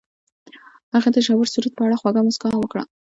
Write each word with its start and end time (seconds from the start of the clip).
هغې 0.93 1.09
د 1.13 1.17
ژور 1.25 1.45
سرود 1.53 1.73
په 1.75 1.83
اړه 1.85 1.99
خوږه 1.99 2.21
موسکا 2.25 2.47
هم 2.51 2.59
وکړه. 2.61 2.83